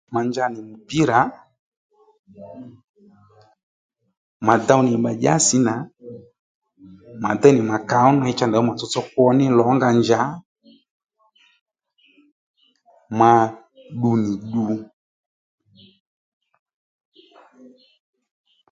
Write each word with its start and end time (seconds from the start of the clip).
Ma 0.13 0.21
nja 0.27 0.45
nì 0.53 0.59
mupira, 0.69 1.19
mà 4.45 4.53
dòw 4.67 4.81
nì 4.87 4.93
mà 5.03 5.11
dyási 5.21 5.57
nà 5.67 5.75
mà 7.23 7.29
déynì 7.41 7.61
mà 7.69 7.77
kàó 7.89 8.09
ney 8.11 8.33
cha 8.37 8.45
ndèy 8.47 8.61
dho 8.61 8.67
matsotso 8.67 9.01
kwo 9.13 9.25
ní 9.37 9.45
lò 9.57 9.63
ó 9.71 9.73
nga 9.77 9.89
njà 9.99 10.21
ma 13.19 13.31
ddu 13.97 14.11
nì 14.21 14.31
ddu 14.41 14.63